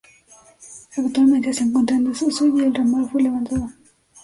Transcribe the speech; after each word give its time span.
Actualmente 0.97 1.53
se 1.53 1.63
encuentra 1.65 1.95
en 1.95 2.05
desuso, 2.05 2.47
y 2.47 2.59
el 2.63 2.73
ramal 2.73 3.07
fue 3.11 3.21
levantado. 3.21 3.69